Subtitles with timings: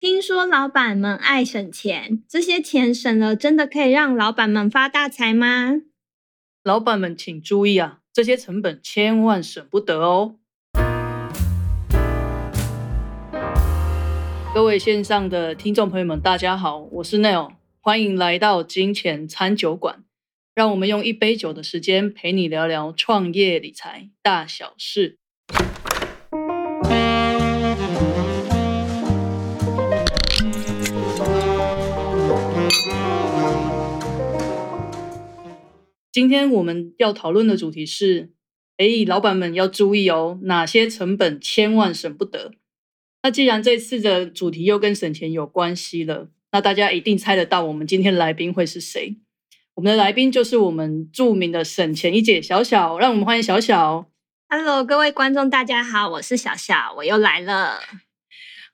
[0.00, 5.82] 听说老板们爱省钱，这些钱省了，真的可以让老板们发大财吗？
[6.64, 10.36] 老板们请注意啊，这些成本千万省不得哦。
[14.54, 20.02] 各位线上的听众朋友们，大家好，我是 Neil，欢迎来到金钱餐酒馆，
[20.54, 25.19] 让我们用一杯酒的时间陪你聊聊创业理财大小事。
[36.12, 38.32] 今天我们要讨论的主题是：
[38.78, 42.52] 哎，老板们要注意哦，哪些成本千万省不得？
[43.22, 49.18] 那既然这次的主题又跟省钱有关系了，那大家一定猜得到我们今天来宾会是谁？
[49.74, 54.10] 我们的来宾就是我们著名的省钱一姐小小，让我们欢迎小小。
[54.48, 57.80] Hello，各位观众，大家好，我是小小，我又来了。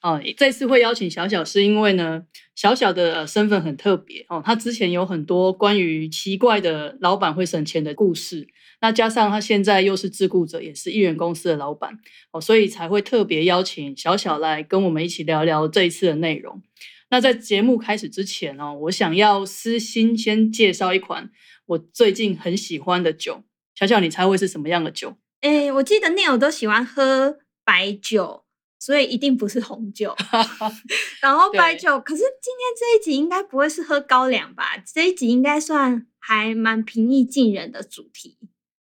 [0.02, 2.22] 哦，这次会邀请小小是因为呢，
[2.54, 4.42] 小小的身份很特别哦。
[4.44, 8.46] 他之前有很多关于奇怪的老板会省钱的故事，
[8.80, 11.98] 那加上他现在又是自雇者，也是艺人公司的老板
[12.30, 16.62] 哦，所以才会特别邀请小小来跟我们一起聊聊这一次的内容。
[17.10, 21.30] 那在节目开始之前哦，我想要私心先介绍一款
[21.66, 23.42] 我最近很喜欢的酒。
[23.74, 25.16] 小小，你猜会是什么样的酒？
[25.40, 28.45] 哎，我记得 Neil 都喜欢喝白酒。
[28.86, 30.14] 所以一定不是红酒，
[31.20, 31.98] 然后白酒。
[31.98, 34.80] 可是今天这一集应该不会是喝高粱吧？
[34.86, 38.38] 这一集应该算还蛮平易近人的主题。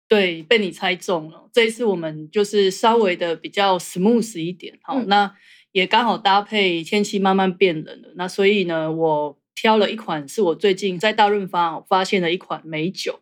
[0.08, 1.50] 对，被你猜中了。
[1.52, 5.36] 这一次我们就是稍微的比较 smooth 一点，好，那
[5.72, 8.08] 也刚好搭配天气慢慢变冷了。
[8.14, 13.20] 那所以呢，我挑了一款是我最近在大润发发现的一款美酒。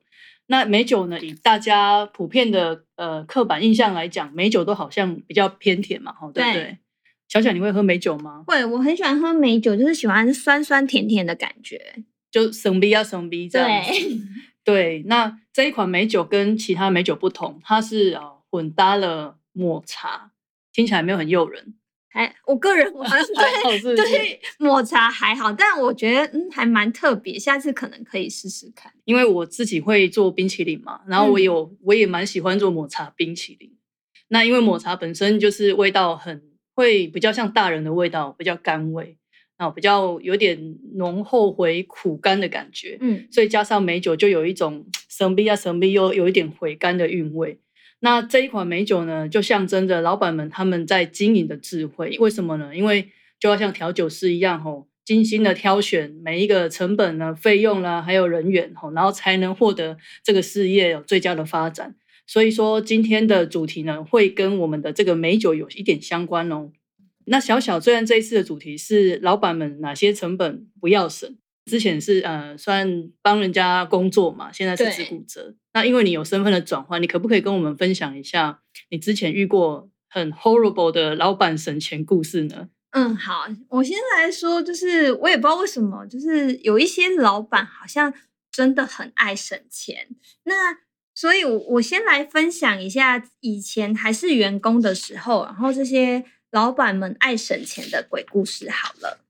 [0.50, 1.20] 那美酒呢？
[1.20, 6.78] 以大家普遍的呃刻板印象来讲，美酒都好像比较偏甜嘛，哈，对不对？
[7.28, 8.42] 小小，你会喝美酒吗？
[8.46, 13.92] 会，我很喜欢喝美酒，就是喜欢酸酸甜甜的感觉，就生逼啊生逼这样子。
[14.64, 20.32] 对，那这一款美酒跟其他美酒不同，它是啊混搭了抹茶，
[20.72, 21.74] 听起来没有很诱人。
[22.18, 28.92] 还我个人我对对抹茶还好，但我觉得嗯还蛮特别，下次可能可以试试看。
[29.04, 33.70] 因为我自己会做冰淇淋嘛，然后我有我也蛮喜欢做抹茶冰淇淋。
[34.30, 36.42] 那因为抹茶本身就是味道很
[36.74, 39.16] 会比较像大人的味道，比较甘味，
[39.56, 47.60] 然后比较有点浓厚回苦甘的感觉，嗯，所以加上美酒就有一种 神秘啊神秘又有一点回甘的韵味。
[48.00, 52.16] 那这一款美酒呢，就象征着老板们他们在经营的智慧。
[52.20, 52.74] 为什么呢？
[52.76, 53.08] 因为
[53.40, 61.96] 就要像调酒师一样，吼，精心的挑选每一个成本呢、费用啦，还有人员，吼，然后才能获得这个事业有最佳的发展。
[62.26, 66.70] 所以说，今天的主题呢，会跟我们的这个美酒有一点相关哦。
[67.24, 71.36] 那小小，虽然这一次的主题是老板们哪些成本不要省。
[71.66, 75.54] 之前是呃算帮人家工作嘛，现在是自雇者。
[75.78, 82.68] 那因为你有身份的转换，你可不可以跟我们分享一下你之前遇过很 horrible 的老板省钱故事呢？
[82.90, 88.12] 嗯，好，我先来说，就是我也不知道为什么，就是有一些老板好像
[88.50, 90.08] 真的很爱省钱。
[90.42, 90.78] 那
[91.14, 98.68] 所以，我先来分享一下以前还是员工的时候，然后这些老板们爱省钱的鬼故事。
[98.68, 99.20] 好了，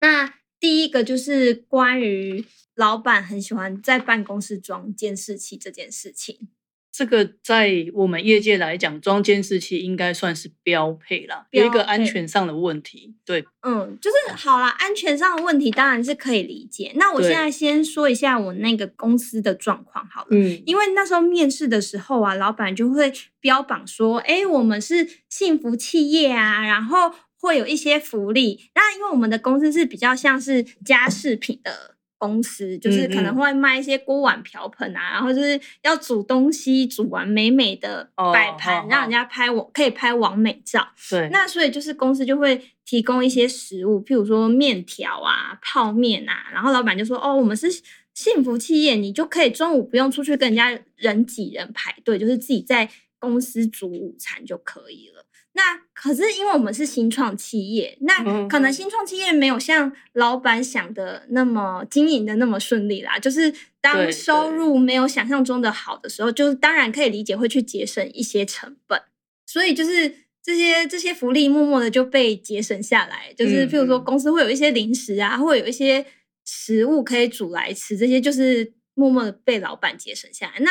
[0.00, 0.34] 那。
[0.62, 2.44] 第一个就是关于
[2.82, 6.48] 老板很喜欢在办公室装监视器这件事情。
[6.90, 13.14] 这个在我们业界来讲，装监视器应该算是标配啦，有一个安全上的问题。
[13.24, 16.92] 对，嗯，就是好啦，安全上的问题当然是可以理解。
[16.96, 27.14] 那我现在先说一下我那个公司的状况好了，嗯，因为那时候面试的时候啊，老板就会标榜说，哎，我们是幸福企业啊，然后。
[27.42, 40.86] 会有一些福利，那因为我们的公司是比较像是家饰品的公司，就是可能会卖一些锅碗瓢盆啊，然后就是要煮东西，煮完美美的摆盘，让人家拍我可以拍完美照。
[41.10, 47.66] 对，那所以就是公司就会提供一些食物，譬如说面条啊、泡面啊，然后老板就说：“哦，我们是
[48.14, 52.88] 幸福企业，你就可以中午不用出去跟人家人挤人排队，就是自己在
[53.18, 55.21] 公司煮午餐就可以了。”
[55.54, 63.18] 那可是因为我们是新创企业，那可能新创企业没有像老板想的那么经营的那么顺利啦。
[63.18, 69.02] 就是当收入没有想象中的好的时候，就是当然可以理解会去节省一些成本，
[69.46, 73.32] 所以就是这些这些福利默默的就被节省下来。
[73.36, 76.06] 就是譬如说公司会有一些零食啊，会有一些
[76.46, 80.54] 食物可以煮来吃，这些就是默默的被老板节省下来。
[80.60, 80.70] 那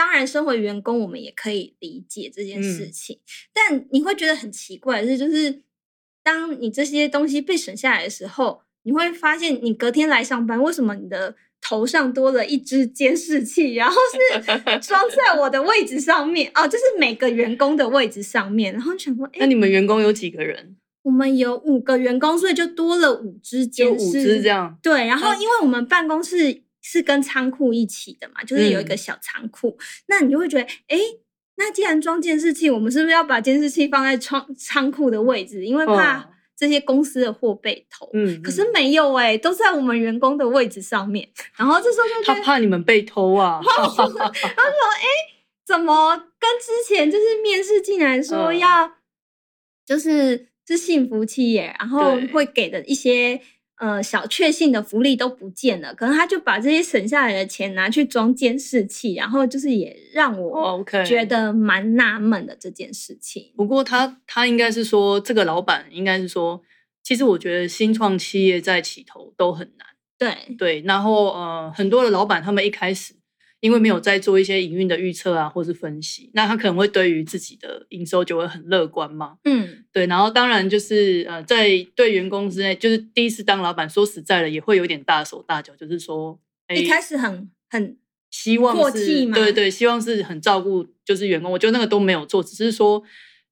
[0.00, 3.18] 当然，身为员工，我们也可以理解这件事情，
[3.52, 5.60] 但你会觉得很奇怪，是就是
[6.22, 16.50] 当你这些东西被省下来的时候，你会发现你隔天来上班，为什么你的头上多了一只监视器，然后是装在我的位置上面？
[16.54, 20.78] 哦，就是每个员工的位置上面，然后想说，那哎，你们员工有几个人？
[21.02, 24.78] 我们有五个员工，所以就多了五只就监视，五只这样。
[24.82, 25.40] 对，然后嗯。
[25.42, 29.78] 因为我们办公室是跟仓库一起的嘛，就是有一个嗯小仓库，
[30.08, 30.98] 那你就会觉得，哎，
[31.56, 35.64] 那既然装监视器，我们是不是要把监视器放在仓仓库的位置？
[35.64, 38.10] 因为怕哦这些公司的货被偷。
[38.12, 41.26] 嗯，可是没有哎、都在我们员工的位置上面。
[41.56, 43.60] 然后这时候就觉他，怕你们被偷啊。
[43.64, 45.04] 他说：“哎
[45.64, 48.92] 怎么跟之前就是面试进来说嗯要，
[49.86, 53.40] 就是是幸福企业，然后对会给的一些
[53.80, 63.52] 呃小确幸的福利都不见了，可能他就把这些省下来的钱拿去装监视器，然后就是也让我觉得蛮纳闷的这件事情。
[63.56, 66.62] 不过他他应该是说，这个老板应该是说，
[67.02, 69.86] 其实我觉得新创企业在起头都很难。
[70.18, 73.14] 对对，然后呃，很多的老板他们一开始
[73.60, 79.36] 因为没有在做一些营运的预测啊，或是分析，那他可能会对于自己的营收就会很乐观嘛。
[79.44, 87.96] 嗯，对，然后当然就是呃，在对员工之内，就是第一次当老板，说实在的，也会有点大手大脚，就是说，哎一开始很很
[88.30, 91.52] 希望是对对，希望是很照顾就是员工。
[91.52, 93.02] 我觉得那个都没有做，只是说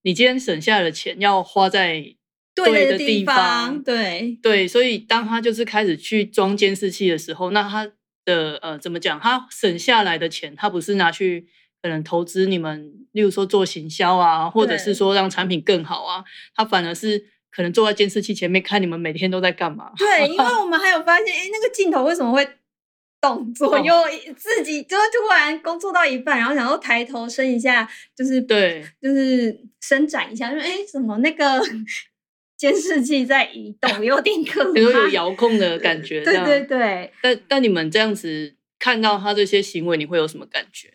[0.02, 2.14] 你今天省下来的钱要花在
[2.54, 7.92] 对的的地方，对对，所以当他就是开始去装监视器的时候，那他
[8.28, 9.18] 的呃怎么讲？
[9.18, 11.48] 他省下来的钱，他不是拿去
[11.82, 16.22] 可能投资你们，例如说做行销啊，或者是说让产品更好啊，
[16.54, 19.92] 他反而是可能坐在监视器前面看你们每天都在干嘛。
[19.96, 22.46] 对，因为 我们还有发现，哎，那个镜头为什么会
[23.20, 23.94] 动左哦右？
[24.36, 31.60] 自己就突然工作到一半，然后想要抬头伸一下，就是对，就是伸展一下，说哎，诶怎么那个
[32.58, 34.80] 监视器在移动，有点可 怕。
[34.80, 40.92] 有遥控的感觉，这对样对对，但但你们这样子看到他这些行为，你会有什么感觉？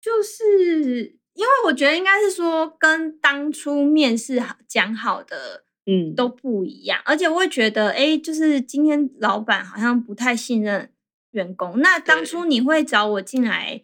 [0.00, 10.90] 就是因为我觉得应该是说跟当初面试好讲好的嗯，都不一样，而且我会觉得，哎，就是今天老板好像不太信任
[11.32, 11.78] 员工。
[11.80, 13.82] 那当初你会找我进来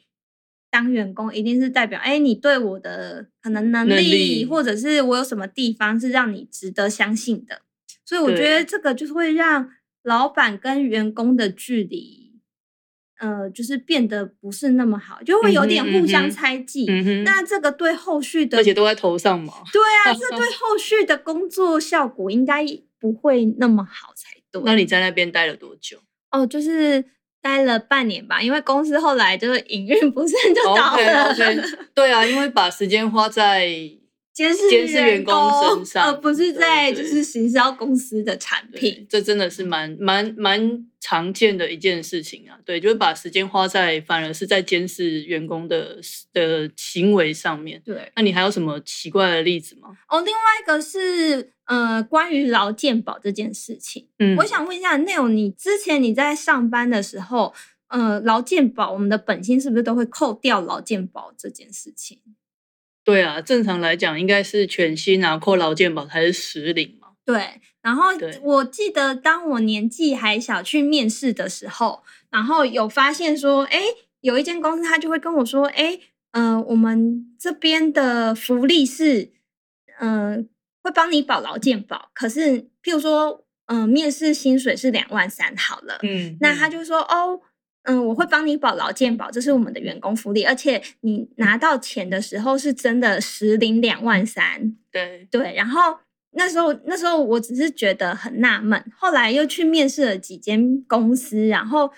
[0.73, 7.61] 当员工，一定是代表，哎，你对我的可能能力，能力或者是我有什么地方是让你值得相信的。
[8.07, 9.69] 所以我觉得这个就是会让
[10.03, 12.41] 老板跟员工的距离，
[13.21, 16.87] 呃，就是变得不是那么好，就会有点互相猜忌。
[17.23, 19.53] 那这个对后续的而且都在头上嘛。
[19.71, 22.65] 对啊，这对 后续的工作效果应该
[22.99, 24.63] 不会那么好才对。
[24.65, 25.99] 那你在那边待了多久？
[26.31, 27.05] 哦，就是
[27.43, 31.35] 待了半年吧，因为公司后来就是营运不顺就倒 OK 了。
[31.93, 33.69] 对啊，因为把时间花在
[34.33, 39.07] 监视监视员工身上而不是在就是行销公司的产品。
[39.09, 42.59] 这真的是蛮蛮蛮常见的一件事情啊。
[42.65, 46.01] 对，就是把时间花在反而是在监视员工的
[46.33, 47.83] 的行为上面。
[47.85, 49.91] 对，那你还有什么奇怪的例子吗？
[50.09, 57.55] 哦，另外一个是呃，关于劳健保这件事情，嗯我想问一下 Neil，你之前你在上班的时候，
[57.89, 62.21] 呃，劳健保我们的本薪是不是都会扣掉劳健保这件事情？
[63.05, 67.09] 对啊，正常来讲应该是全薪啊，扣劳健保才是实领嘛。
[67.25, 68.05] 对，然后
[68.43, 73.81] 我记得当我年纪还小去面试的时候，然后有发现说，哎，
[74.21, 75.99] 有一间公司他就会跟我说，哎，
[76.33, 79.33] 呃，我们这边的福利是，
[80.01, 80.49] 嗯、
[80.83, 87.41] 会帮你保劳健保，可是譬如说，嗯、面试薪水是两万三好了，嗯，那他嗯就说哦，
[87.85, 94.77] 嗯，我会帮你保劳健保，这是我们的员工福利，而且你拿到钱的时候是真的实领两万三。
[94.93, 95.99] 对对，然后
[96.35, 101.91] 那时候那时候我只是觉得很纳闷，后来又去面试了几间公司，然后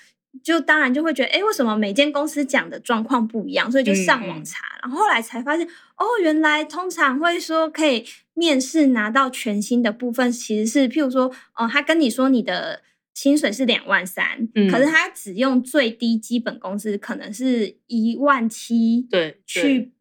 [0.42, 3.70] 就当然就会觉得，哎，为什么每间公司讲的状况不一样？
[3.70, 5.66] 所以就上网查，然后后来才发现，
[5.98, 12.80] 哦，原来通常会说可以面试拿到全新的部分，其实是譬如说，哦，他跟你说你的。
[13.14, 14.68] 薪水是两万三、嗯。
[14.70, 19.42] 可是他只用最低基本工资，可能是一万七，对对。
[19.46, 19.92] 去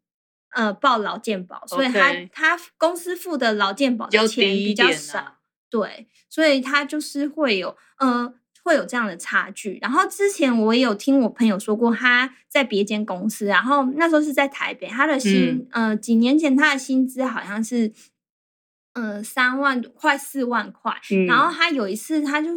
[0.50, 5.38] 呃报劳健保，所以他他公司付的劳健保的钱比较少，啊。
[5.70, 9.80] 对，所以他就是会有呃会有这样的差距。
[9.82, 17.92] 然后之前我也有听我朋友说过，他在别间公司，然后那时候是在台北，他的薪、呃几年前他的薪资好像是
[18.92, 21.26] 呃三万快四万块，嗯。
[21.26, 22.50] 然后他有一次，他就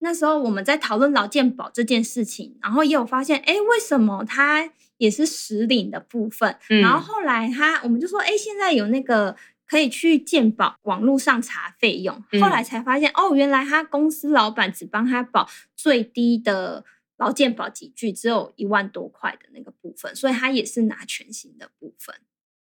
[0.00, 6.56] 那时候我们在讨论劳健保这件事情，然后也有发现，哎，为什么他也是实领的部分？
[6.82, 16.84] 然后嗯后来他我们就说，哎，现在有那个可以去健保网络上查费用，后来才发现哦，原来他公司老板只帮他保最低的
[17.18, 22.14] 劳健保几句，只有一万多块的那个部分，所以他也是拿全新的部分。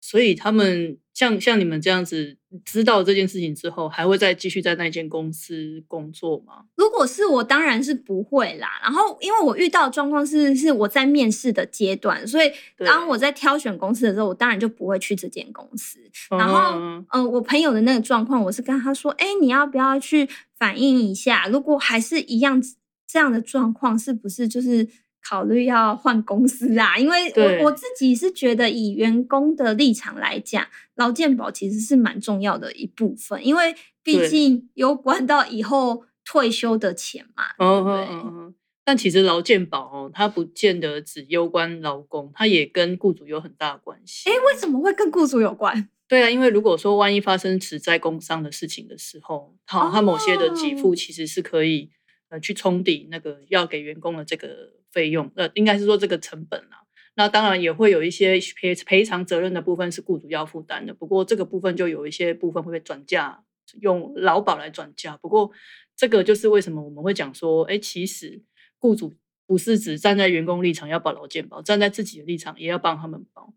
[0.08, 6.66] 所以他们像像你们这样子知道这件事情之后，还会再继续在那间公司工作吗？
[6.76, 8.68] 如果是我，当然是不会啦。
[8.84, 12.52] 然后，因为我遇到的状况是是我在面试的阶段，所以
[12.86, 16.00] 当我在挑选公司的时候，我当然就不会去这间公司。
[16.30, 16.78] 然后，
[17.12, 21.48] 嗯，我朋友的那个状况，我是跟他说：“哎，你要不要去反映一下？
[21.48, 22.62] 如果还是一样
[23.08, 24.88] 这样的状况，是不是就是？”
[25.28, 37.46] 考虑要换公司啊，因为我我自己是觉得，以员工的立场来讲，劳健保其实是蛮重要的一部分，因为毕竟有关到以后退休的钱嘛。
[37.58, 38.56] 嗯嗯嗯。
[38.84, 44.30] 但其实劳健保哦，它不见得只攸关劳工，它也跟雇主有很大的关系。
[44.30, 45.90] 哎，为什么会跟雇主有关？
[46.08, 51.90] 对啊，因为如果说万一发生此在工伤的事情的时候，好，它某些的给付其实是可以
[52.30, 54.74] 呃去冲抵那个要给员工的这个。
[54.96, 56.82] 费用，呃，应该是说这个成本啊。
[57.18, 60.94] 那当然也会有一些赔赔偿责任的部分是雇主要负担的。
[60.94, 63.44] 不过这个部分就有一些部分会被转嫁，
[63.82, 65.16] 用劳保来转嫁。
[65.18, 65.52] 不过
[65.96, 68.42] 这个就是为什么我们会讲说，哎，其实
[68.80, 69.14] 雇主
[69.46, 73.54] 不是只站在员工立场要保劳健保，站在自己的立场也要帮他们保。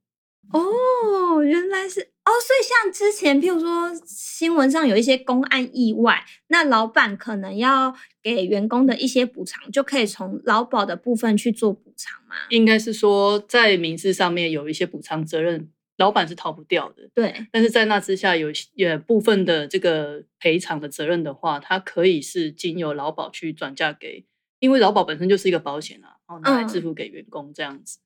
[0.51, 12.35] 哦，原来是哦，所以像之前，譬如说新闻上有一些公案意外，那老板可能要给员工的一些补偿，就可以从劳保的部分去做补偿吗？
[12.49, 17.11] 应该是说，在民事上面有一些补偿责任，老板是逃不掉的。
[17.15, 24.25] 对，但是在那之下有也部分的这个赔偿的责任的话，它可以是经由劳保去转嫁给，
[24.61, 27.99] 因为劳保本身就是一个保险啊，然后拿来支付给员工这样子。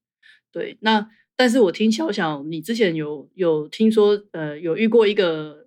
[0.50, 1.08] 对，那。
[1.36, 5.66] 但是我听小小，你之前有有听说，呃，有遇过一个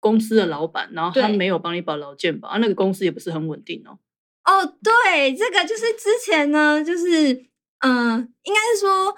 [0.00, 3.98] 公司的老板，然后他没有帮你保劳健保，啊，那个公司也不是很稳定哦。
[4.44, 7.46] 哦，对，这个就是之前呢，就是，
[7.80, 9.14] 嗯，应该是说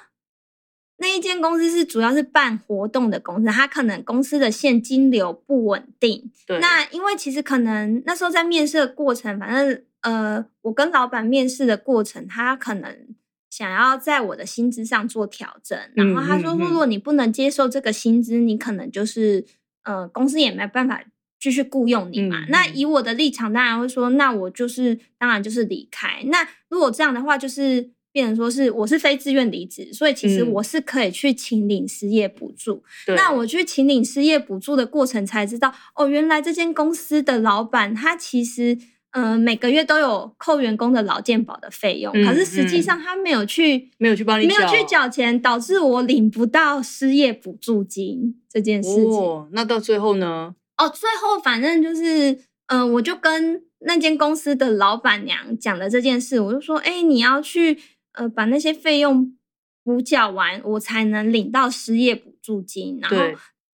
[0.99, 6.31] 那一间公司是主要是办活动的公司，他可能公司的现金流不稳定。
[6.47, 6.59] 对。
[6.61, 13.15] 那因为其实可能那时候在面试的过程，反正呃，我跟老板面试的过程，他可能。
[13.57, 19.45] 想要在我的薪资上做调整，然后他说：“如果你不能接受这个薪资，你可能就是
[19.85, 21.05] 呃，公司也没办法
[21.39, 32.83] 继续雇佣你嘛。”那以我的立场，当然会说：“那我就是当然就是离开。”那如果这样的话，就是变成说是我是非自愿离职，所以其实我是可以去请领失业补助。
[33.07, 38.77] 那我去请领失业补助的过程，才知道哦，原来这间公司的老板他其实。
[39.15, 49.05] 嗯，每个月都有扣员工的劳健保的费用，可是实际上他没有去，没有去帮你，没有去缴钱，导致我领不到失业补助金这件事情。
[49.05, 50.57] 哦，那到最后呢？
[50.77, 57.79] 哦，最后反正就是，嗯，我就跟那间公司的老板娘讲了这件事，我就说，哎，你要去，
[58.15, 59.37] 呃，把那些费用
[59.85, 62.99] 补缴完，我才能领到失业补助金。
[63.01, 63.17] 然后，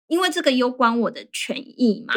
[0.08, 2.14] 因为这个攸关我的权益嘛。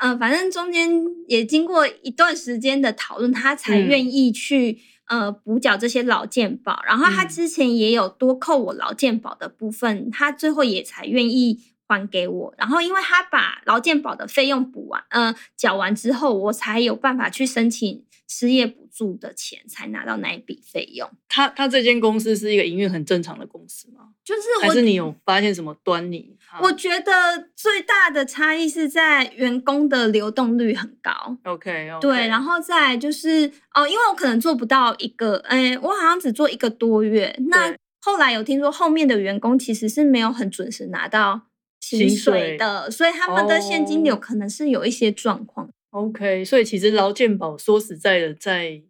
[0.00, 0.90] 嗯，反正中间
[1.28, 4.78] 也经过一段时间的讨论，他才愿意去
[5.08, 6.82] 呃补缴这些劳健保。
[6.86, 12.54] 然后他之前也有多扣我劳健保的部分，他最后也才愿意还给我。
[12.56, 21.10] 然后因为他把劳健保的费用补完，呃，缴完之后，我才有办法去申请失业补助的钱，才拿到那一笔费用。
[21.28, 24.10] 他他这间公司是一个营运很正常的公司吗？
[24.24, 26.36] 就是还是你有发现什么端倪？
[26.60, 27.12] 我觉得
[27.54, 31.36] 最大的差异是在员工的流动率很高。
[31.44, 37.36] OK，对，然后再就是哦，因为我可能做不到一个，哎，我好像只做一个多月。
[37.50, 41.42] 那后来有听说后面的员工其实是没有很准时拿到
[41.80, 45.70] 薪水的，所以他们的现金流可能是有一些状况。
[45.90, 48.82] OK，所以其实劳健保说实在的，在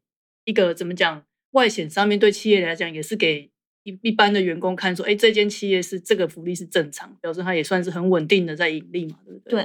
[0.45, 3.51] 一个怎么讲外显上面对企业来讲也是给。
[3.83, 9.65] 一一般的员工看说，哎，这间企业是这个福利是正常，表示它也算是很稳定的在盈利嘛，对不对？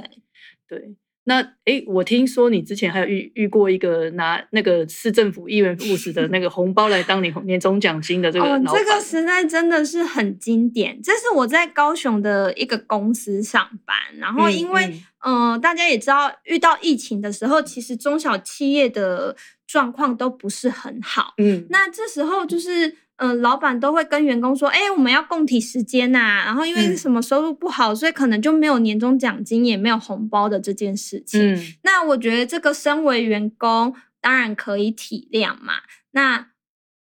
[0.68, 0.94] 对对。
[1.28, 11.02] 那哎，我听说你之前还有遇遇过一个拿那个市政府一元五十的那个红包来当你年终奖金的这个哦，这个时代真的是很经典。
[11.02, 21.34] 这是我在高雄的一个公司上班，然后因为嗯，大家也知道，遇到疫情的时候，其实中小企业的状况都不是很好。
[21.38, 22.96] 嗯，那这时候就是。
[23.16, 31.54] 嗯，老板都会跟员工说：“哎，我们要共体时间呐。”然后因为什么收入不好，所以可能就没有年终奖金，也没有红包的这件事情。
[31.54, 35.74] 嗯，那我觉得这个身为员工，当然可以体谅嘛。
[36.12, 36.48] 那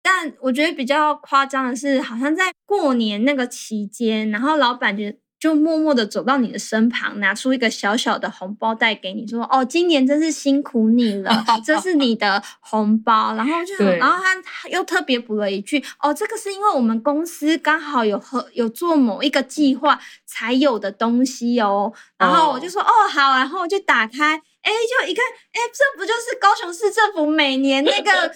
[0.02, 5.04] 但我觉得比较夸张的是，好像在过年那个期间，然后老板就
[5.44, 25.22] 就默默的走到你的身旁，拿出一个小小的红包袋给你，说：“哦，今年真是辛苦你了，这是你的红包。”然后就，然后他又特别补了一句：“哦，这个是因为我们公司刚好有和有做某一个计划才有的东西哦。”然后我就说：“哦，好。”然后我就打开，哎，就一看，
[25.52, 28.32] 哎，这不就是高雄市政府每年那个。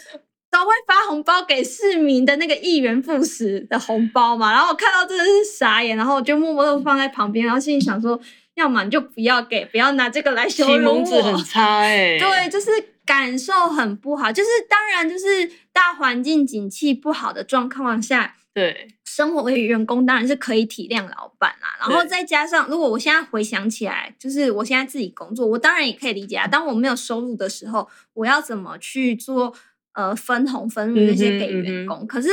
[0.51, 8.19] 都会发红包给市民的那个一元复始的红包嘛，然后我看到真的是傻眼，然后我就默默的放在旁边，然后心里想说，
[8.55, 11.43] 要么你就不要给，不要拿这个来羞启辱蒙值很我。
[11.43, 12.71] 差哎、对，就是
[13.05, 18.89] 感受很不好，就是当然就是大环境景气不好的状况下，对。
[19.05, 26.47] 生活为员工当然是可以体谅老板啦，然后再加上，如果我现在回想起来，就是我现在自己工作，我当然也可以理解啊。
[26.47, 29.53] 当我没有收入的时候，我要怎么去做
[29.99, 32.07] 呃分红分润那些给嗯哼嗯哼员工？
[32.07, 32.29] 可是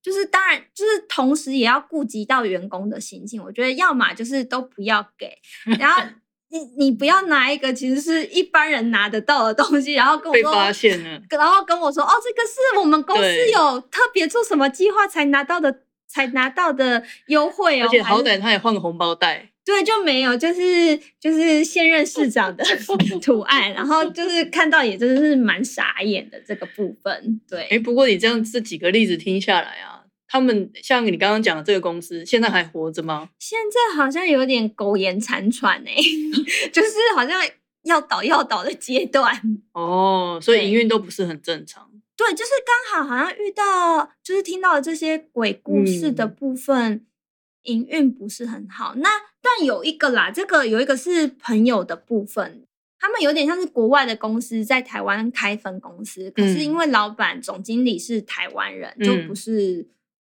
[0.00, 3.42] 就是当然就是同时也要顾及到员工的心情。
[3.42, 5.36] 我觉得要么就是都不要给，
[5.80, 6.00] 然后
[6.50, 17.86] 你你不要拿一个其实是一般人拿得到的东西，然后跟我说被发现了，然后跟我说哦，这个是我们公司有特别做什么计划才拿到的，才拿到的优惠哦。
[17.86, 22.64] 而且好歹他也换个红包袋，对就没有，就是就是现任市长的
[23.20, 27.38] 图案，然后就是看到也真的是蛮傻眼的这个部分。
[27.46, 33.28] 对，哎，不过你这样这几个例子听下来啊，他们像你刚刚讲的这个公司，现在还活着吗？
[33.38, 35.94] 现在好像有点苟延残喘哎、
[36.72, 37.38] 就是好像
[37.82, 39.38] 要倒要倒的阶段。
[39.74, 41.90] 哦，所以对营运都不是很正常。
[42.16, 47.04] 对，就是刚好好像遇到，就是听到了这些鬼故事的嗯部分，
[47.64, 48.94] 营运不是很好。
[48.96, 49.08] 那
[49.56, 52.64] 但有一个啦，这个有一个是朋友的部分，
[52.98, 56.76] 他们有点像是国外的公司在台湾开分公司，可是因嗯。
[56.76, 59.28] 为老板总经理是台湾人，就嗯。
[59.28, 59.88] 不是。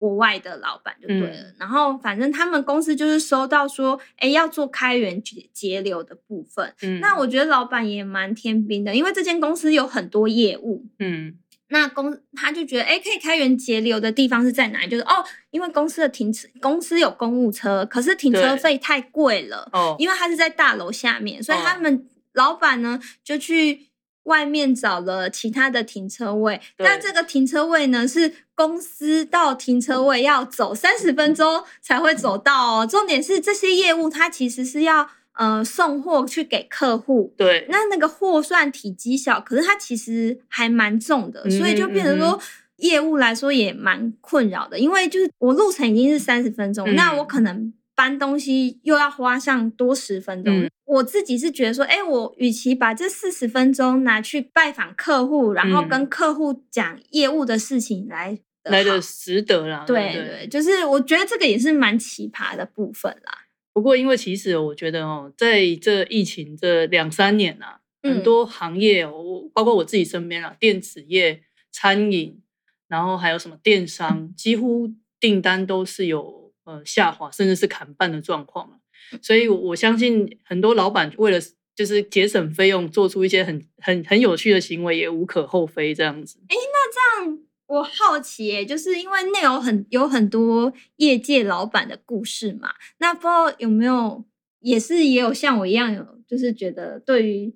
[0.00, 1.54] 国外的老板就对了，嗯。
[1.58, 6.72] 然后反正他们公司就是收到说，哎，要做开源节节流的部分。
[6.82, 11.34] 嗯，那我觉得老板也蛮天兵的，因为这间公司有很多业务，嗯
[11.70, 14.88] 那公他就觉得，哎，可以开源节流的地方是在哪里？
[14.88, 23.88] 就是哦，因为公司的停车，公司有公务车，可是停车对费太贵了，哦，因为它是在大楼下面，所以哦他们老板呢就去
[24.24, 26.60] 外面找了其他的停车位。
[26.76, 32.86] 对那这个停车位呢是公司到停车位要走三十分钟才会走到哦。
[32.86, 42.40] 重点是这些业务它其实是要呃送货去给客户，对，那那个货算体积小，可是它其实还蛮重的，所以就变成嗯说
[42.76, 44.78] 业务来说也蛮困扰的。
[44.78, 50.52] 因为就是我路程已经是三十分钟，嗯那我可能搬东西又要花上多十分钟。
[50.64, 63.47] 嗯我自己是觉得说，哎、我与其把这四十分钟拿去拜访客户，然后嗯跟客户讲业务的事情来来的值得啦，对对对，就是我觉得这个也是蛮奇葩的部分啦。
[63.78, 72.42] 不过，因为其实我觉得哦，在这疫情这两三年啊，很嗯多行业哦，我包括我自己身边啊，电子业、餐饮，
[72.88, 78.78] 然后还有什么电商，几乎订单都是有呃下滑，甚至是砍半的状况了。
[79.22, 81.38] 所以我，我相信很多老板为了
[81.76, 85.94] 就是节省费用，做出一些很很很有趣的行为，也无可厚非。
[85.94, 87.38] 这样子，这样
[87.68, 94.24] 我好奇耶，就是因为内有很有很多业界老板的故事嘛，那不知道有没有
[94.60, 97.54] 也是也有像我一样有，就是觉得对于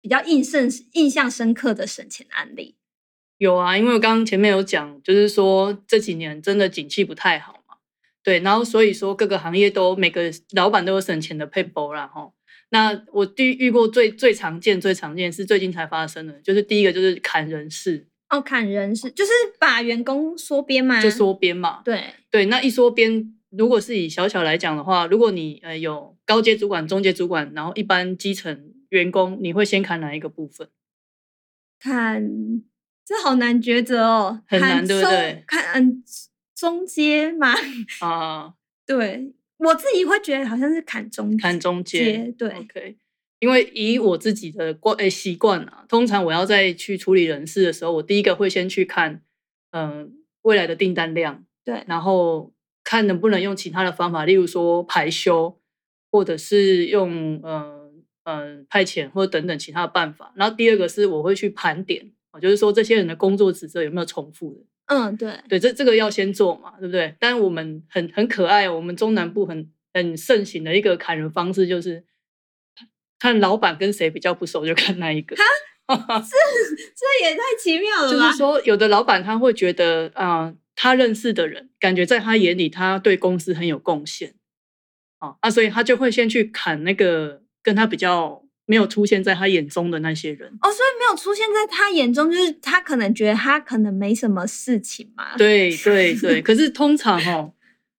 [0.00, 2.76] 比较印深印象深刻的省钱案例。
[3.38, 7.76] 有啊，因为我刚刚前面有讲，就是说这几年真的景气不太好嘛，
[8.22, 12.30] 对，然后所以说各个行业都每个老板都有省钱的 p a p e 啦，哈。
[12.68, 21.02] 那我第遇过最最常见、最常见是最近才发生的，就是第一个就是砍人事，哦，砍人是就是把员工缩编吗？
[21.02, 21.82] 就缩编嘛。
[21.84, 30.68] 对，对，那一缩编，如果是以小小来讲的话，如果你呃有高阶主管、中阶主管，然后一般基层员工，你会先砍哪一个部分？
[31.78, 32.22] 砍
[33.04, 36.04] 这好难抉择哦，很难对不对砍嗯
[36.54, 37.54] 中阶嘛，
[38.00, 38.54] 啊，
[38.86, 42.34] 对我自己会觉得好像是砍中砍中阶，阶。
[42.38, 42.96] 对，OK，
[43.40, 49.22] 因为以我自己的惯诶习惯啊，通常我要在去处理人事的时候，我第一个会先去看，
[49.72, 52.52] 嗯、未来的订单量，对然后
[52.84, 55.58] 看能不能用其他的方法，例如说排休，
[56.12, 57.90] 或者是用呃
[58.24, 60.32] 呃派遣或者等等其他的办法。
[60.36, 64.60] 然后第二个是我会去盘点，哦就是说这些人的工作职责有没有重复的。
[64.86, 67.14] 嗯，对，对，这这个要先做嘛，对不对？
[67.20, 72.04] 但是我们很很可爱，我们中南部很很盛行的一个砍人方式就是
[73.20, 75.36] 看老板跟谁比较不熟，就看那一个。
[75.86, 78.26] 这这也太奇妙了吧？
[78.26, 84.34] 就是说，有的老板他会觉得啊、呃他认识的人，感觉在他眼里他对公司很有贡献，
[85.18, 90.48] 啊，那所以他就会先去砍那个跟他比较没有出现在他眼中的那些人。
[90.62, 95.36] 哦，所以没有出现在他眼中，就是他可能觉得他可能没什么事情嘛。
[95.36, 97.52] 对对对，可是通常哦，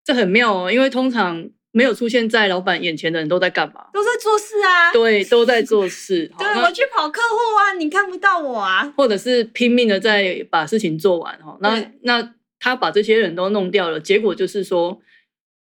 [0.04, 3.88] 这很妙哦，因为通常没有出现在老板眼前的人都在干嘛？
[3.94, 4.92] 都在做事啊。
[4.92, 6.32] 对，都在做事。
[6.38, 8.94] 对，我去跑客户啊，你看不到我啊。
[8.98, 11.58] 或者是拼命的在把事情做完哈。
[11.62, 15.02] 那那他把这些人都弄掉了，结果就是说。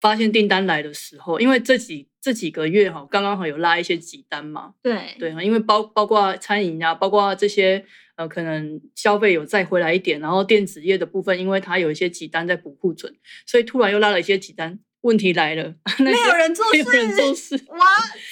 [0.00, 4.74] 发现订单来的时候，因为这几这几个月哈，刚刚好有拉一些几单嘛。
[4.82, 7.82] 对对因为包包括餐饮啊，包括这些
[8.16, 13.14] 呃，可能消费有再回来一点，然后电子业的部分，因为它有一些几单在补库存，
[13.46, 14.78] 所以突然又拉了一些几单。
[15.04, 17.78] 问题来了，没有人做事，没有人做事，哇，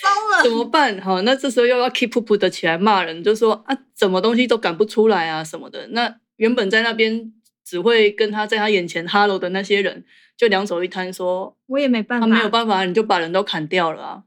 [0.02, 1.00] 糟了，怎么办？
[1.00, 5.86] 哈，那这时候又要 keep up 的起来骂人，就说啊，什么东西都赶不出来啊什么的。
[5.92, 7.32] 那原本在那边
[7.64, 10.04] 只会跟他在他眼前 hello 的那些人。
[10.34, 14.22] 就两手一摊说，我也没办法，他没有办法，你就把人都砍掉了啊！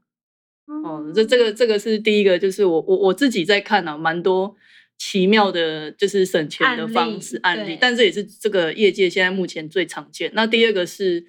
[0.85, 4.55] 哦，这这个这个是第一个，就是我我我自己在看啊，蛮多
[4.97, 10.31] 奇妙的，就是省钱的方式案例，但这也是这个业界现在目前最常见。
[10.35, 11.25] 那第二个是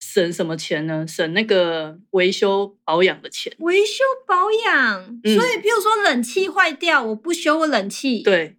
[0.00, 1.06] 省什么钱呢？
[1.06, 3.52] 省那个维修保养的钱。
[3.60, 8.22] 维修保养，所以比如说冷气坏掉，我不修我冷气。
[8.22, 8.56] 对，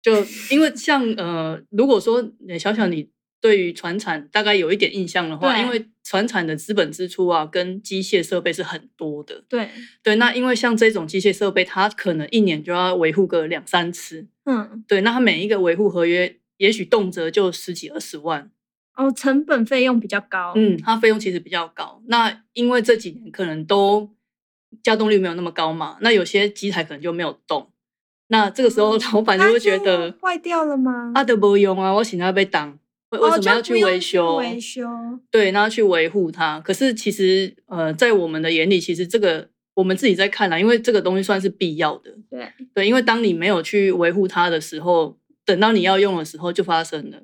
[0.00, 3.10] 就因为像呃，如果说小小你。
[3.42, 9.42] 对于船产大概有一点印象的话，因为船产的资本支出啊，跟机械设备是很多的。
[9.48, 9.70] 对
[10.02, 14.26] 对，那因为像这种机械设备，它可能一年就要维护个两三次。
[14.44, 18.50] 嗯，对，那它每一个维护合约，也许动辄就十几二十万。
[19.00, 20.52] 哦，成本费用比较高。
[20.56, 22.02] 嗯，它费用其实比较高。
[22.06, 24.10] 那因为这几年可能都
[24.82, 27.70] 加动率没有那么高嘛，那有些机台可能就没有动。
[28.28, 31.12] 那这个时候老板就会觉得坏掉了吗？
[31.14, 32.78] 啊，都不用啊，我现在被挡。
[33.10, 34.36] 为什么要去维修？
[34.36, 34.86] 维修
[35.32, 36.60] 对，然后去维护它。
[36.60, 42.14] 可是其实，呃，在我们的眼里，其实这个我们自己在看来，因为这个东西算是必要的。
[42.30, 47.18] 对对，因为当你没有去维护它的时候，等到你要用的时候就发生了。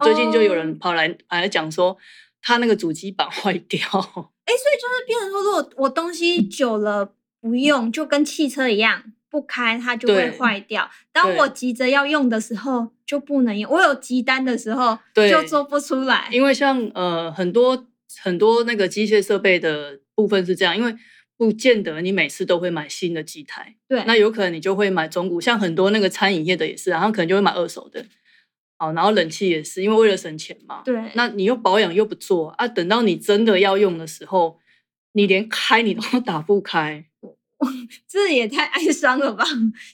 [0.00, 1.96] 最近就有人跑来跑来讲说，
[2.40, 3.80] 他那个主机板 坏掉。
[3.80, 9.12] 哎，所以就是变成说，如果我东西久了不用，就跟汽车一样。
[9.32, 10.90] 不开它就会坏掉。
[11.10, 13.72] 当我急着要用的时候就不能用。
[13.72, 16.28] 我有急单的时候就做不出来。
[16.30, 17.86] 因为像呃很多
[18.20, 20.94] 很多那个机械设备的部分是这样，因为
[21.38, 23.74] 不见得你每次都会买新的机台。
[23.88, 28.04] 对，那有可能你就会买中古，像很多那个餐饮业的也是，然后可能就会买二手的。
[28.82, 30.82] 好，然后冷气也是，因为为了省钱嘛。
[30.84, 31.00] 对。
[31.14, 34.58] 那你又保养又不做啊，等到你真的要用的时候，
[35.12, 37.06] 你连开你都 打不开。
[38.08, 39.44] 这也太哀伤了吧！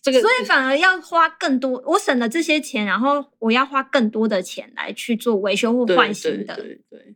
[0.02, 6.56] 这个，所以反而要花更多，我省了这些钱，然后我要花更多的钱来去做维修或换新的。
[6.56, 7.14] 对对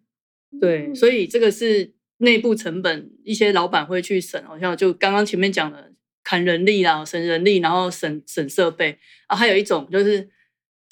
[0.61, 4.45] 对，所以这个是内部成本，一些老板会去省。
[4.45, 5.91] 好像就刚刚前面讲的，
[6.23, 9.35] 砍人力啦，省人力，然后省省设备啊。
[9.35, 10.29] 还有一种就是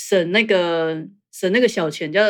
[0.09, 2.23] 省那个省那个小钱，叫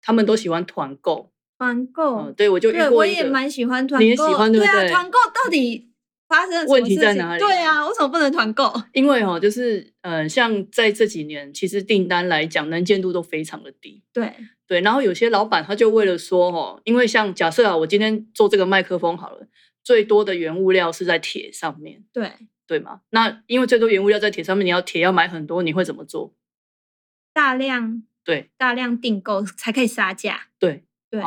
[0.00, 1.32] 他们都喜欢团购。
[1.58, 4.88] 团购，对我就对我也蛮喜欢团购，你也喜欢对不对？
[4.88, 5.90] 团购到 底？
[6.28, 7.40] 发生问题在哪里？
[7.40, 8.72] 对啊，为什么不能团购？
[8.92, 14.02] 因为哦，就是呃，像在这几年，其实订单来讲，能见度都非常的低。
[14.12, 14.32] 对
[14.66, 19.46] 对，然后有些老板他就为了说哦，因为像假设啊，我今天做这个麦克风好了，
[19.82, 22.04] 最多的原物料是在铁上面。
[22.12, 22.30] 对
[22.66, 23.00] 对嘛？
[23.10, 26.34] 那因为最多原物料在铁上面，你要铁要买很多，你会怎么做？
[27.36, 30.48] 大量对，大量订购才可以杀价。
[30.58, 31.20] 对对。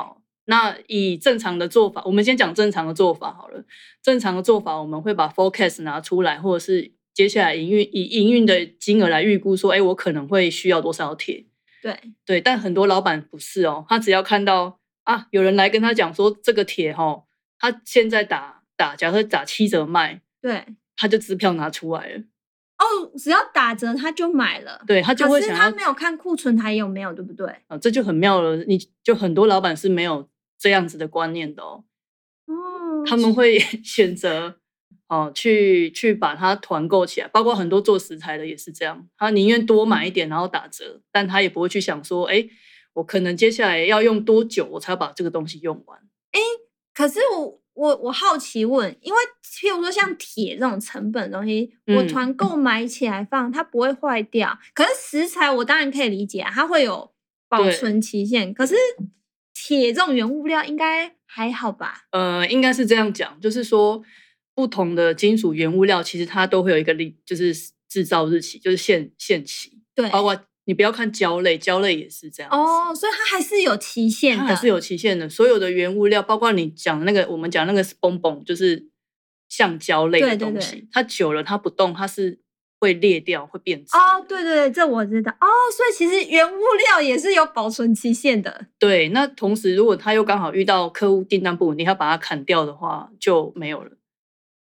[0.45, 3.63] 那以正常的做法，我们先讲正常的做法好了。
[4.01, 11.45] 正常的做法，我们会把 forecast 拿出来，或者是接下来营运以营运的金额来预估，说，哎，我可能会需要多少铁？
[11.83, 11.95] 对
[12.25, 17.25] 对，但很多老板不是哦，他只要看到啊，有人来跟他讲说这个铁哈，
[17.59, 22.23] 他现在打打，假设打七折卖，对，他就支票拿出来了。
[22.79, 27.47] 哦，只要打折他就买了，对他就会想他没有看库存还有没有，对不对？
[27.67, 28.57] 啊，这就很妙了。
[28.63, 30.27] 你就很多老板是没有。
[30.61, 31.85] 这样子的观念的哦，
[33.07, 34.57] 他们会 选择
[35.07, 42.45] 哦去去把它团购起来，包括很多做食材的也是这样，他宁愿多买一点然后打折，但他也不会去想说，哎，
[42.91, 45.97] 我可能接下来要用多久我才把这个东西用完？
[46.33, 46.41] 哎，
[46.93, 54.57] 可是我我我好奇问，因为譬如说像铁这种成本的东西，我团购买起来放，它不会坏掉。
[54.73, 57.11] 可是食材我当然可以理解，它会有
[57.47, 58.75] 保存期限，可是。
[59.61, 62.03] 铁这种原物料应该还好吧？
[62.11, 64.01] 呃，应该是这样讲，就是说
[64.55, 67.53] 不同的金属原物料，其实它都会有一个历，就是
[67.89, 69.81] 制造日期，就是限限期。
[69.93, 70.33] 对，包括
[70.69, 72.51] 你不要看胶类，胶类也是这样。
[72.51, 75.27] 哦，所以它还是有期限的，它还是有期限的。
[75.27, 78.87] 所有的原物料，包括你讲那个，我们讲那个 spon bon，就是
[79.49, 82.39] 橡胶类的对对对东西，它久了它不动，它是
[82.79, 83.97] 会裂掉，会变质。
[83.97, 85.31] 哦，对对对，这我知道。
[85.41, 88.67] 哦，所以其实原物料也是有保存期限的。
[88.77, 93.93] 对，那同时如果它又刚好遇到客户订单不稳定，要把它砍掉的话，就没有了。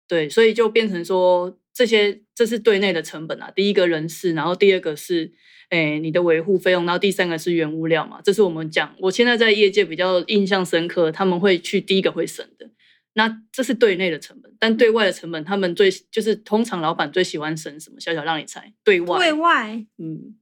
[0.07, 3.51] 对，所以就变成说这些这是对内的成本啊。
[3.53, 5.33] 第一个人事，然后第二个是
[5.69, 8.21] 诶你的维护费用，然后第三个是原物料嘛。
[8.23, 12.71] 这是我们讲，我现在在业界比较印象深刻，他们会去第一个会省的。
[13.17, 17.99] 那这是对内的成本，但对外的成本，他们最就是通常老板最喜欢省什么？
[17.99, 20.35] 小小让你猜，对外，对外，嗯，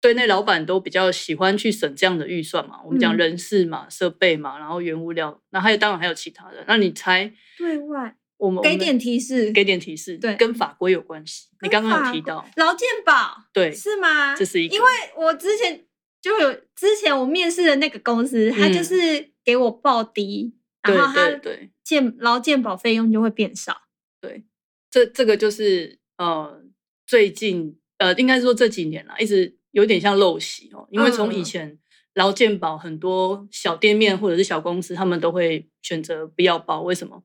[0.00, 2.80] 对内老板都比较喜欢去省这样的预算嘛。
[2.82, 6.64] 我们讲嗯人事嘛、设备嘛，然后原物料，那还有当然还有其他的。
[6.66, 9.52] 那你猜对外，我们给点提示。
[9.52, 11.46] 给点提示，对跟法规有关系。
[11.60, 14.34] 你刚刚有提到，劳健保对，是吗？
[14.34, 15.86] 这是一个，因为我之前
[16.20, 23.82] 就有之前我面试的那个公司，他就嗯是给我报低，对然后他对对健劳健保费用就会变少。
[24.20, 24.44] 对，
[24.90, 26.62] 这这个就是呃
[27.06, 31.78] 最近呃应该说这几年啦，一直有点像陋习哦，因为从以嗯前
[32.14, 37.22] 劳健保很多小店面或者是小公司，他们都会选择不要报，为什么？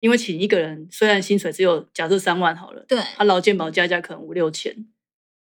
[0.00, 4.86] 因为请一个人虽然薪水只有假设三万好了，对，他劳健保加加可能五六千，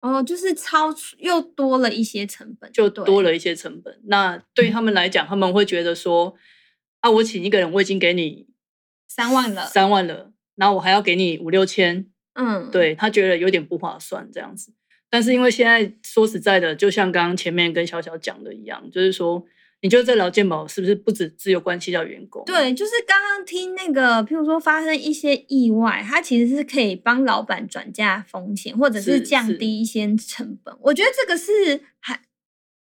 [0.01, 4.01] 哦，就是超出又多了一些成本，就多了一些成本。
[4.05, 6.35] 那对他们来讲，他们会觉得说，
[7.01, 8.47] 啊，我请一个人，我已经给你
[9.07, 9.67] 三万了。
[9.67, 14.73] 三万了，然后我还要给你五六千，嗯，对他觉得有点不划算这样子。
[15.09, 19.45] 但是因为现在说实在的，就像刚刚前面跟小小讲的一样，就是说，
[19.87, 22.43] 你觉得这劳健保是不是不只只有关系到员工？
[22.45, 30.75] 对，就是刚刚听那个，譬如说发生一些意外，它其实是可以帮老板转嫁风险，或者是是降低一些成本。
[30.81, 32.21] 我觉得这个是还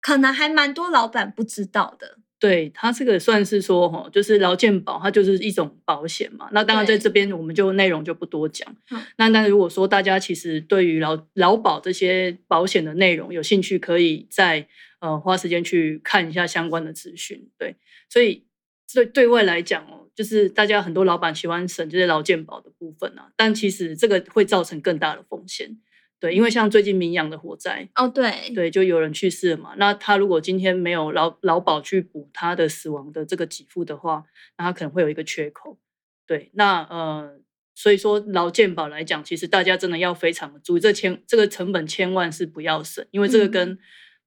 [0.00, 2.16] 可能还蛮多老板不知道的。
[2.40, 6.48] 对，它这个算是说哈，就是劳健保，它就是一种保险嘛。
[6.52, 8.66] 那当然在对这边我们就内容就不多讲。
[8.90, 14.66] 嗯那那如果说大家其实对于劳劳保这些保险的内容有兴趣，可以在
[15.04, 17.50] 呃花时间去看一下相关的资讯。
[17.58, 17.76] 对，
[18.08, 18.46] 所以
[18.94, 25.78] 对对外来讲哦，就是大家很多老板喜欢省这些劳健保的部分啊，但其实这个会造成更大的风险。
[26.20, 29.74] 对，因为像最近民阳的火灾，哦，对，对，就有人去世了嘛。
[29.76, 34.24] 那他如果今天没有劳劳保去补他的死亡的这个给付的话，
[34.56, 35.78] 那他可能会有一个缺口。
[36.26, 37.40] 对，那呃，
[37.74, 43.78] 所以说劳健保来讲，其实大家真的要非常的注意，这千这个成本千万是不要省，因为这个嗯跟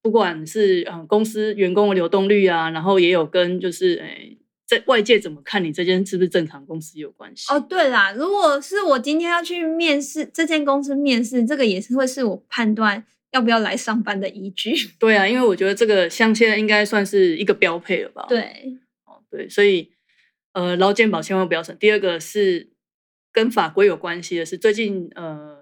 [0.08, 4.38] 不管是嗯、呃公司员工的流动率啊，然后也有跟就是诶。
[4.70, 14.76] 在外界怎么看你这间是不是正常公司有关系哦，对啦，如果是我今天要去面试这间公司面试，这个也是会是我判断要不要来上班的依据。
[15.00, 18.26] 对啊，因为我觉得这个像现在应该算是一个标配了吧？
[18.28, 19.90] 对，哦，对，所以
[20.52, 21.74] 呃，劳健保千万不要省。
[21.80, 22.70] 第二个是
[23.32, 25.57] 跟法规有关系的是，最近呃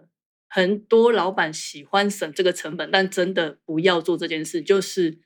[0.48, 5.20] 很多老板喜欢省这个成本，但真的不要做这件事，就是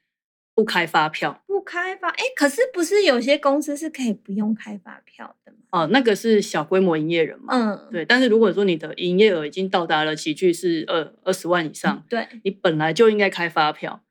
[0.55, 1.43] 不开发票。
[1.45, 5.57] 不开发，哎，可是不是有些公司是可以不用开发票的吗？
[5.71, 7.53] 哦、那个是小规模营业人嘛？
[7.53, 14.01] 嗯，对，但是如果说你的营业额已经到达了起距是二二十万以上，对，你本来就应该开发票。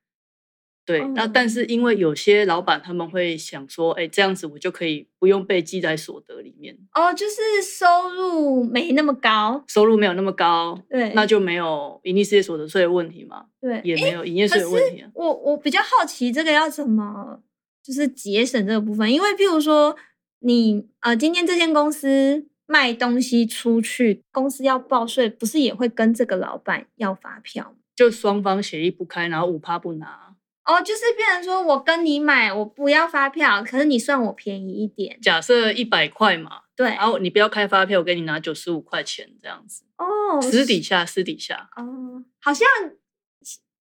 [0.89, 15.11] 对，那哦但是因为有些老板他们会想说，哎，这样子我就可以不用被记在所得里面，哦，就是收入没那么高，收入没有那么高，对，那就没有营利事业所得税的问题嘛，对，也没有营业税的问题啊。
[15.13, 17.43] 我我比较好奇这个要怎么
[17.85, 19.95] 就是节省这个部分，因为譬如说
[20.39, 27.73] 你呃今天这间公司卖东西出去，公司要报税，不是也会跟这个老板要发票吗？
[27.95, 30.28] 就双方协议不开，然后五趴不拿。
[30.69, 41.71] 哦，就是变成说我跟你买，我不要发票，可是你算我便宜一点，假设一百块嘛，对，然后你不要开发票，我给你拿九十五块钱这样子，哦，私底下私底下。
[41.75, 42.69] 哦，好像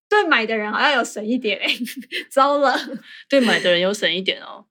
[0.08, 1.68] 对买的人好像有省一点哎，
[2.32, 2.74] 糟了，
[3.28, 4.64] 对买的人有省一点哦。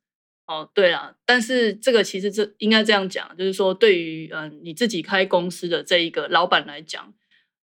[0.48, 7.14] 哦，对了，但是这个其实这应该这样讲，就是说对于嗯、呃你自己开公司的这一个老板来讲，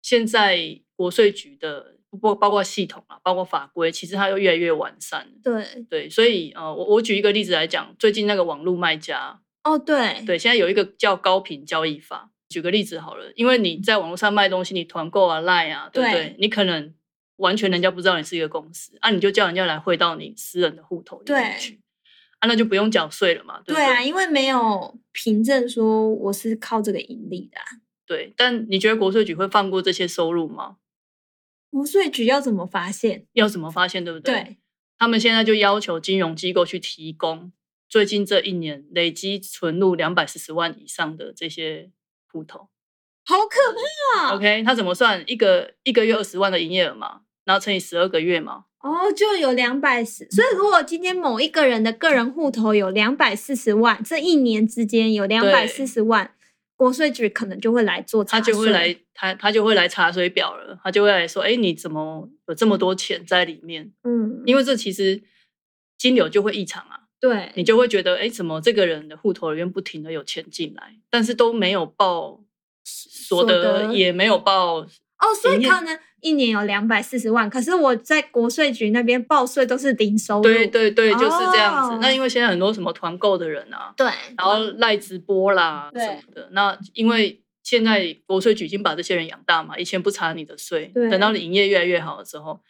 [0.03, 5.27] 现在国税局的不包括系统啊，包括法规，其实它又越来越完善。
[5.43, 12.31] 对，对，所以呃，我我举一个例子来讲，最近那个网络卖家，哦对，对，现在有一个叫高频交易法。
[12.49, 16.21] 举个例子好了，因为你在网络上卖东西，你团购啊、赖啊，对不对？
[16.21, 16.93] 对你可能
[17.37, 21.81] 完全人家不知道你是一个公司啊，你就叫人家来汇到你私人的户头里面去，
[22.41, 23.87] 啊，那就不用缴税了嘛，对不对？
[23.87, 27.65] 对啊，因为没有凭证说我是靠这个盈利的、啊。
[28.07, 30.77] 对，但你觉得国税局会放过这些收入吗？
[31.73, 33.27] 国税局要怎么发现？
[33.33, 34.35] 要怎么发现，对不对？
[34.35, 34.57] 对，
[34.99, 37.51] 他们现在就要求金融机构去提供
[37.89, 41.91] 最近这一年累积存入两百四十万以上的这些
[42.31, 42.69] 户头。
[43.25, 45.25] 好可怕啊！OK，他怎么算？
[45.27, 50.29] 一个一个月二十万的营业额嘛，然后乘以十二个月嘛，哦，就有两百四。
[50.31, 56.35] 所以如果今天某一个人的个人户头有两百四十万，这一年之间有两百四十万，
[56.83, 63.93] 国税局可能就会来做查他就会来，他他就会来查水表了，他就会来说，哎，你怎么有这么多钱在里面？
[64.03, 65.23] 嗯，因为这其实
[65.97, 67.53] 金流就会异常啊，对。
[67.55, 72.43] 你就会觉得，哎，怎么这个人的户头里面不停的有钱进来，但是都没有报
[72.83, 74.89] 所所得，也没有报，哦，
[75.41, 80.43] 所以可能一年有两百四十万，可是我在国税局那边报税都是零收入。
[80.43, 81.97] 对对对，就是这样子。
[81.97, 84.07] 哦那因为现在很多什么团购的人啊，对，
[84.39, 92.61] 然后赖直播啦什么的，那因为现在国税局已经把这些人养大嘛，以前不查你的税，等到你营业越来越好的时候，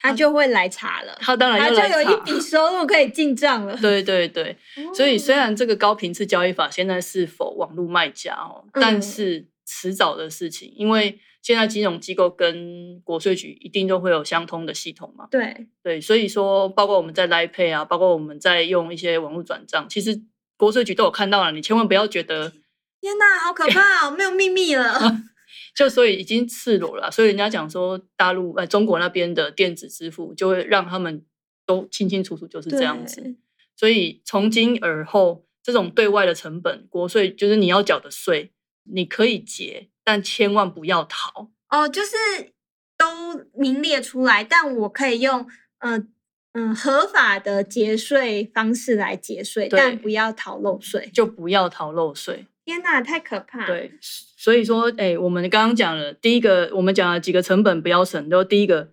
[0.00, 2.02] 他就会来查了，他当然他要来查。
[2.02, 3.76] 就有一笔收入可以进账了。
[3.80, 4.56] 对对对，
[4.92, 15.28] 所以虽哦然这个高频次交易法现在是否网络卖家哦，但嗯是迟早的事情，因为现在金融机构跟国税局一定都会有相通的系统嘛。
[15.30, 20.22] 对对，所以说包括我们在 Line Pay 啊，包括我们在用一些网络转账，其实
[20.56, 22.48] 国税局都有看到了，你千万不要觉得
[23.02, 24.98] 天哪，好可怕哦，没有秘密了。
[25.76, 31.26] 就所以已经赤裸了，所以人家讲说大陆呃中国那边的电子支付就会让他们
[31.66, 33.36] 都清清楚楚就是这样子，
[33.76, 38.52] 所以从今而后这种对外的成本国税就是你要缴的税，
[38.84, 41.48] 你可以结，但千万不要逃。
[41.70, 42.10] 哦，就是
[42.96, 45.46] 都名列出来，但我可以用
[45.78, 46.12] 嗯
[46.52, 51.10] 嗯合法的节税方式来节税，但不要逃漏税。
[51.12, 52.46] 就不要逃漏税。
[52.64, 58.92] 天哪，太可怕！，对，所以说，哎、我们刚刚讲了第一个，我们讲了几个成本不要省，就第一个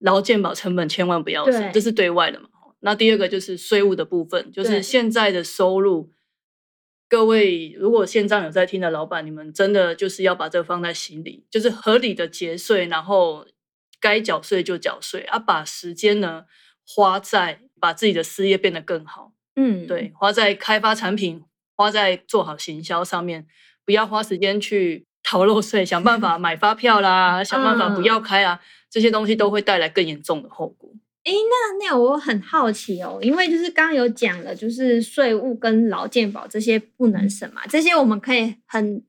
[0.00, 2.48] 劳健保成本千万不要省，对这是对外的嘛。
[2.80, 6.10] 那第二个就是税务的部分，就是现在的收入。
[7.08, 13.46] 各位，如果线上有在听的老板，你们真的就是要把这个放在心里，就是合理的节税，然后
[13.98, 16.44] 该缴税就缴税，啊，把时间呢
[16.86, 19.32] 花在把自己的事业变得更好。
[19.56, 21.42] 嗯，对，花在开发产品，
[21.74, 23.46] 花在做好行销上面，
[23.86, 30.92] 不要花时间去逃漏税，想办法 买发票啦，想办法不嗯要开啊，这些东西都会带来更严重的后果。
[31.24, 39.02] 诶，那那我很好奇哦，因为就是刚刚有讲了，就是税务跟劳健保这些不能省嘛，这些我们可以很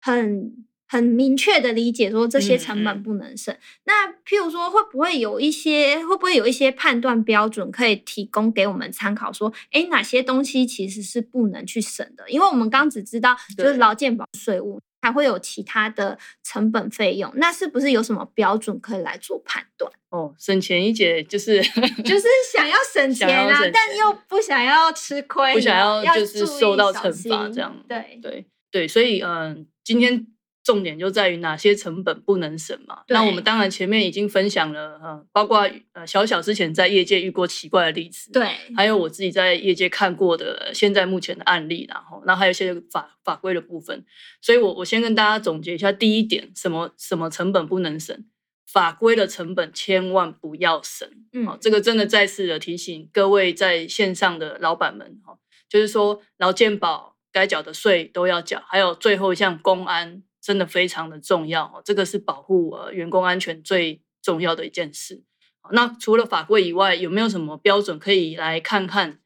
[0.00, 0.52] 很
[0.86, 3.56] 很明确的理解说这些成嗯本不能省。
[3.84, 9.32] 那譬如说，会不会有一些会不会有一些判断标准可以提供给我们参考？
[9.32, 12.30] 说，诶，哪些东西其实是不能去省的？
[12.30, 14.80] 因为我们刚只知道就是劳健保税务。
[15.06, 19.88] 还会有其他的成本费用，那是不是有什么标准可以来做判断？
[20.08, 21.62] 哦，省钱一姐就是
[22.02, 30.26] 就是想要省钱啊，但又不想要吃亏，不想要要就是受到惩罚这样对对对，所以嗯、呃今天
[30.66, 33.04] 重点就在于哪些成本不能省嘛。
[33.06, 44.04] 那我对们当然前面已经分享了，呃，包括呃小小之前在业界遇过奇怪的例子，对还有我自己在业界看过的现在目前的案例，然后，然后还有一些法法规的部分。
[44.42, 48.24] 所以我我先跟大家总结一下，第一点，什么什么成本不能省，
[48.66, 51.08] 法规的成本千万不要省。
[51.32, 65.24] 嗯好、这个真的再次的提醒各位在线上的老板们，哈，就是说劳健保该缴的税都要缴，还有最后一项公安真的非常的重要，哦这个是保护呃员工安全最重要的一件事。
[65.60, 69.18] 好那除了法规以外，有没有什么标准可以来看看，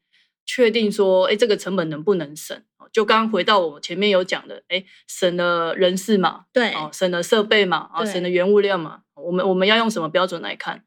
[0.47, 2.57] 确定说，哎，这个成本能不能省？
[2.79, 10.83] 哦就刚刚回到我前面有讲的，哎，省了人事嘛，对哦，省了设备嘛，啊，省了原物料嘛，我们我们要用什么标准来看？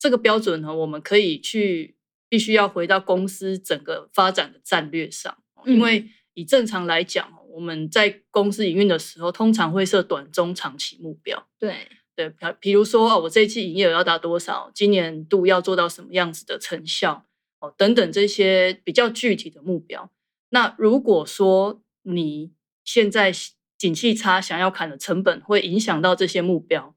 [0.00, 1.96] 这个标准呢，我们可以去
[2.28, 11.48] 必须要回到公司整个发展的战略上，哦因嗯为以正常来讲，哦我们在公司营运的时候，通常会设短、中、长期目标。
[11.58, 17.24] 对对，比比如说哦，我这一期营业额要达多少，今年度要做到什么样子的成效，
[17.60, 20.10] 哦，等等这些比较具体的目标。
[20.50, 22.52] 那如果说你
[22.84, 23.32] 现在
[23.78, 26.94] 景气差，想要砍的成本会影响到这些目标，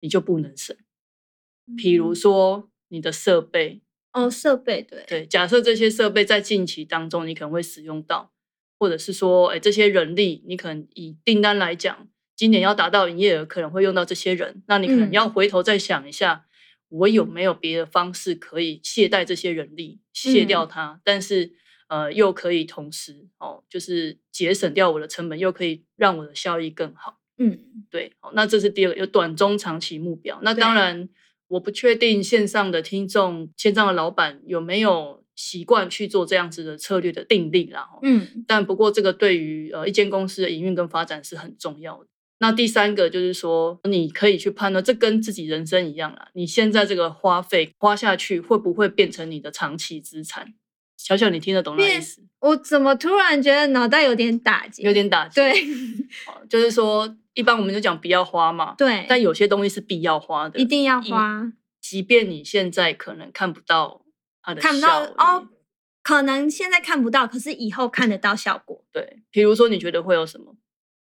[0.00, 0.76] 你就不能省。
[1.78, 3.80] 比如嗯说你的设备，
[4.12, 8.33] 哦，设备对对，假设这些设备在近期当中你可能会使用到，
[8.84, 12.06] 或者是说，哎，这些人力你可能以订单来讲，
[12.36, 15.12] 今年要达到营业额，可能会用到这些人，那你可能嗯。
[15.12, 16.44] 要回头再想一下，
[16.90, 20.68] 我有没有别的方式可以懈怠这些人力，卸掉嗯。
[20.68, 21.54] 它，但是
[21.88, 27.18] 呃又可以同时哦，就是节省掉我的成本，又可以让我的效益更好。
[27.38, 27.58] 嗯，
[27.90, 30.38] 对，好，那这是第二个，有短中长期目标。
[30.42, 30.60] 那对。
[30.60, 31.08] 当然，
[31.48, 37.82] 我不确定线上的听众、线上的老板有没有习惯去做这样子的策略的定力啦。
[37.82, 42.06] 哈嗯，但不过这个对于呃一间公司的营运跟发展是很重要的。
[42.40, 46.28] 那第三个就是说，你可以去判断，这跟自己人生一样啦。
[46.34, 50.52] 你现在这个花费花下去，会不会变成你的长期资产？
[50.96, 52.22] 小小，你听得懂那意思？
[52.40, 54.82] 我怎么突然觉得脑袋有点打结？
[54.82, 55.36] 有点打击。
[55.36, 55.52] 对
[56.26, 64.02] 哦就是说，一般我们就讲不要花嘛，对，但有些东西是必要花的，一定要花，即便你现在可能看不到
[64.60, 65.48] 看不到哦，
[66.02, 68.84] 可能现在看不到，可是以后看得到效果。
[68.92, 70.56] 对，比如说你觉得会有什么？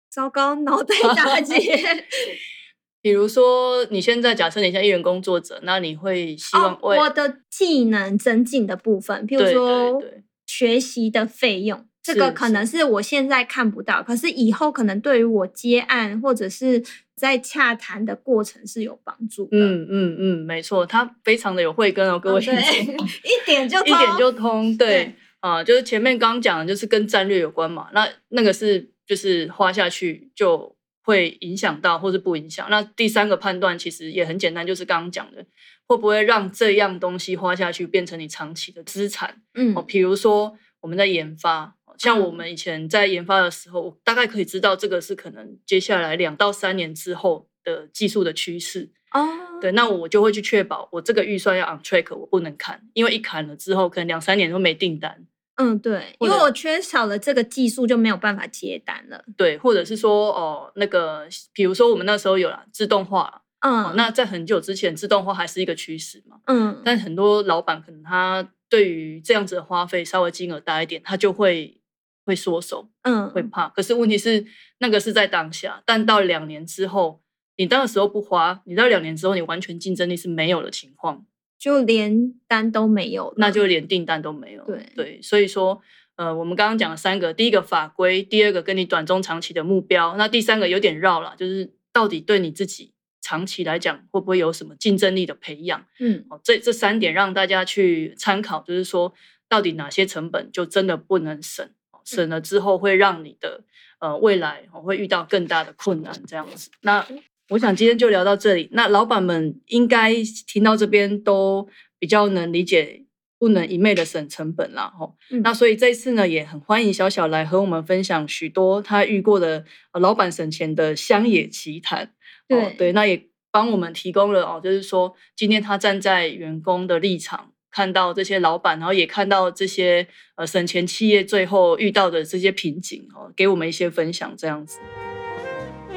[0.09, 1.55] 糟糕，脑袋打结。
[3.01, 10.01] 比如说你现在假设你像艺人工作者，那你会希望我的技能增进的部分，譬如说
[10.47, 16.83] 学习的费用，这是个可能是我现在看不到，可是以后可能对于我接案或者是
[17.15, 19.57] 在洽谈的过程是有帮助的。
[19.57, 32.67] 嗯嗯嗯，没错，他非常的有慧根哦，各位 一点就 一点就通，对对啊、就是前面刚刚讲的，就是跟战略有关嘛，那那个是就是花下去就会影响到，或是不影响。
[32.69, 35.43] 那第三个判断其实也很简单，就是刚刚讲的，
[35.87, 39.41] 会不会让这样东西花下去变成你长期的资产？
[39.55, 48.91] 嗯哦，比如说我们在研发，像我嗯们以前在研发的时候，我大概可以知道这个是可能接下来两到三年之后的技术的趋势。
[49.11, 49.27] 哦，
[49.61, 55.25] 对，那我就会去确保我这个预算要 on track，我不能砍，因为一砍了之后，可能两三年都没订单。
[55.57, 59.23] 嗯对，因为我缺少了这个技术，就没有办法接单了。
[59.37, 66.41] 对，或者是说哦，那个，比如说我们那时候有了自动化，哦，嗯，那在很久之前，自动化还是一个趋势嘛。
[66.47, 71.79] 嗯但很多老板可能他对于这样子的花费稍微金额大一点，他就会
[72.25, 73.69] 会缩手，嗯会怕。
[73.69, 74.45] 可是问题是，
[74.79, 77.21] 那个是在当下，但到两年之后，
[77.55, 81.25] 你那个时候不花，你到两年之后，你完全竞争力是没有的情况，
[81.57, 84.65] 就连单都没有，那就连订单都没有。
[84.65, 85.81] 对对，所以说。
[86.17, 95.85] 呃，我们刚刚讲了三个，第一个法规，第二个跟你短中长期的目标，那第三个有点绕了，就是到底对你自己长期来讲会不会有什么竞争力的培养？
[95.99, 99.13] 嗯哦，这这三点让大家去参考，就是说
[99.49, 101.69] 到底哪些成本就真的不能省，
[102.13, 103.63] 哦省了之后会让你的
[103.99, 106.69] 呃未来哦会遇到更大的困难这样子。
[106.81, 107.05] 那
[107.49, 108.69] 我想今天就聊到这里。
[108.71, 110.13] 那老板们应该
[110.47, 111.67] 听到这边都
[111.99, 113.01] 比较能理解。
[113.37, 122.05] 不能一昧的省成本啦，吼、嗯那所以这次呢，也很欢迎小小来和我们分享许多他遇过的、呃、老板省钱的乡野奇谈。
[122.05, 122.09] 哦
[122.47, 134.79] 对对，那也帮我们提供了哦，就是说今天他站在员工的立场，看到这些老板，然后也看到这些呃省钱企业最后遇到的这些瓶颈哦，给我们一些分享这样子。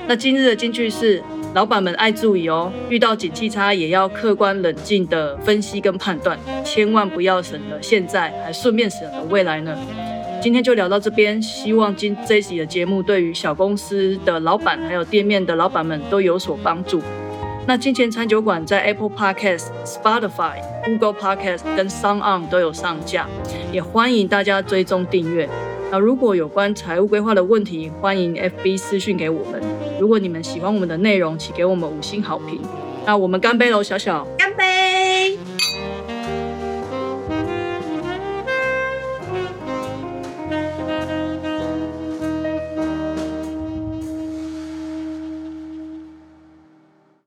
[0.08, 1.22] 那今日的金句是：
[1.54, 9.78] 老板们爱注意哦，遇到景气差也要客观冷静的分析跟判断，千万不要省了现在，还顺便省了未来呢。
[10.42, 17.00] 今天就聊到这边，希望今这一集的节目对于小公司的老板还有店面的老板们都有所帮助。
[17.68, 23.26] 那金钱餐酒馆在 Apple Podcast、Spotify、Google Podcast 跟 Sound On 都有上架，
[23.70, 25.46] 也欢迎大家追踪订阅。
[25.90, 29.60] 那如果有关财务规划的问题，欢迎 FB 私讯给我们。
[30.00, 32.62] 如果你们喜欢我们的内容，请给我们五星好评。
[33.04, 34.26] 那我们干杯喽，小小。
[34.38, 34.67] 干杯！